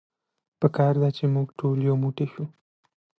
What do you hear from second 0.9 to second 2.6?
ده چې مونږ ټول يو موټی شو.